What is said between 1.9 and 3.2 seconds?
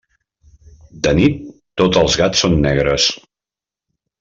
els gats són negres.